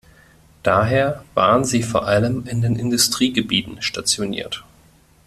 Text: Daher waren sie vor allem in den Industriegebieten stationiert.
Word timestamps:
Daher 0.63 1.23
waren 1.35 1.63
sie 1.63 1.83
vor 1.83 2.07
allem 2.07 2.47
in 2.47 2.61
den 2.63 2.75
Industriegebieten 2.75 3.83
stationiert. 3.83 4.63